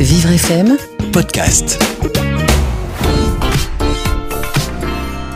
[0.00, 0.76] Vivre FM
[1.12, 1.76] podcast.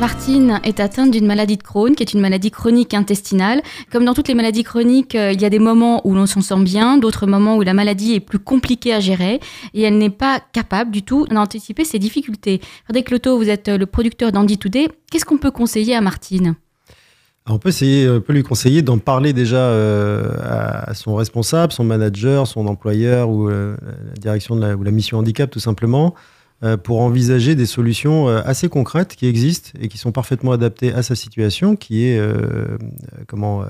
[0.00, 3.60] Martine est atteinte d'une maladie de Crohn, qui est une maladie chronique intestinale.
[3.92, 6.40] Comme dans toutes les maladies chroniques, euh, il y a des moments où l'on s'en
[6.40, 9.40] sent bien, d'autres moments où la maladie est plus compliquée à gérer
[9.74, 12.62] et elle n'est pas capable du tout d'anticiper ces difficultés.
[12.84, 14.88] Frédéric Loto, vous êtes le producteur d'Andy Today.
[15.12, 16.56] Qu'est-ce qu'on peut conseiller à Martine?
[17.48, 21.84] On peut essayer, on peut lui conseiller d'en parler déjà euh, à son responsable, son
[21.84, 23.76] manager, son employeur ou euh,
[24.08, 26.14] la direction de la, ou la mission handicap tout simplement,
[26.64, 31.02] euh, pour envisager des solutions assez concrètes qui existent et qui sont parfaitement adaptées à
[31.02, 32.20] sa situation, qui est
[33.26, 33.66] comment euh,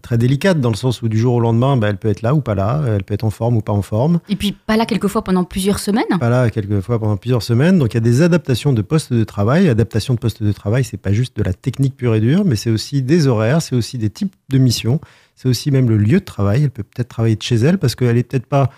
[0.00, 2.34] très délicate dans le sens où du jour au lendemain, bah, elle peut être là
[2.34, 4.20] ou pas là, elle peut être en forme ou pas en forme.
[4.30, 6.04] Et puis pas là quelquefois pendant plusieurs semaines.
[6.18, 7.78] Pas là quelquefois pendant plusieurs semaines.
[7.78, 9.68] Donc il y a des adaptations de postes de travail.
[9.68, 12.56] Adaptation de postes de travail, c'est pas juste de la technique pure et dure, mais
[12.56, 15.00] c'est aussi des horaires, c'est aussi des types de missions,
[15.34, 16.64] c'est aussi même le lieu de travail.
[16.64, 18.70] Elle peut peut-être travailler de chez elle parce qu'elle est peut-être pas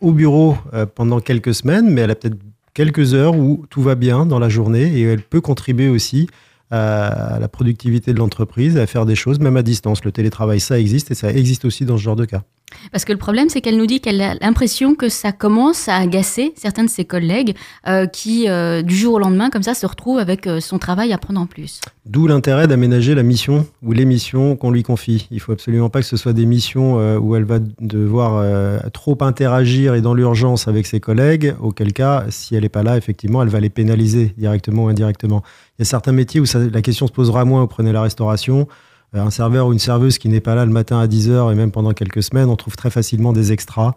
[0.00, 2.38] au bureau euh, pendant quelques semaines, mais elle a peut-être
[2.74, 6.28] quelques heures où tout va bien dans la journée et elle peut contribuer aussi
[6.70, 10.04] à la productivité de l'entreprise, à faire des choses même à distance.
[10.04, 12.42] Le télétravail, ça existe et ça existe aussi dans ce genre de cas.
[12.92, 15.96] Parce que le problème, c'est qu'elle nous dit qu'elle a l'impression que ça commence à
[15.96, 17.54] agacer certains de ses collègues
[17.86, 21.12] euh, qui, euh, du jour au lendemain, comme ça, se retrouvent avec euh, son travail
[21.12, 21.80] à prendre en plus.
[22.06, 25.28] D'où l'intérêt d'aménager la mission ou les missions qu'on lui confie.
[25.30, 29.94] Il faut absolument pas que ce soit des missions où elle va devoir trop interagir
[29.94, 33.50] et dans l'urgence avec ses collègues, auquel cas, si elle n'est pas là, effectivement, elle
[33.50, 35.42] va les pénaliser directement ou indirectement.
[35.78, 38.68] Il y a certains métiers où la question se posera moins, vous prenez la restauration,
[39.14, 41.70] un serveur ou une serveuse qui n'est pas là le matin à 10h et même
[41.70, 43.94] pendant quelques semaines, on trouve très facilement des extras.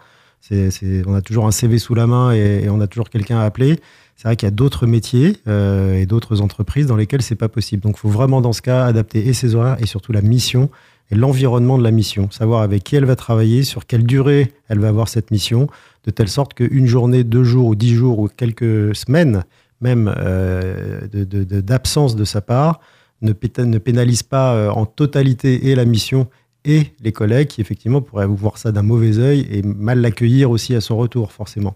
[0.52, 3.80] on a toujours un CV sous la main et, on a toujours quelqu'un à appeler.
[4.16, 7.50] C'est vrai qu'il y a d'autres métiers euh, et d'autres entreprises dans lesquelles c'est pas
[7.50, 7.82] possible.
[7.82, 10.70] Donc, il faut vraiment dans ce cas adapter et ses horaires et surtout la mission
[11.10, 12.30] et l'environnement de la mission.
[12.30, 15.68] Savoir avec qui elle va travailler, sur quelle durée elle va avoir cette mission,
[16.06, 19.44] de telle sorte qu'une journée, deux jours ou dix jours ou quelques semaines
[19.82, 22.80] même euh, d'absence de, sa part
[23.22, 26.28] ne, pénalise pas euh, en totalité et la mission
[26.64, 30.76] et les collègues qui effectivement pourraient voir ça d'un mauvais œil et mal l'accueillir aussi
[30.76, 31.76] à son retour forcément.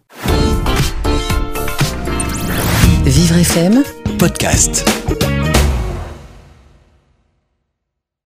[3.06, 3.84] Vivre FM
[4.18, 4.86] podcast.